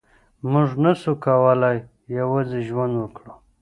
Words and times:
مونږ 0.51 0.69
نسو 0.83 1.11
کولای 1.25 1.77
یوازې 2.17 2.59
ژوند 2.67 2.93
وکړو. 2.97 3.33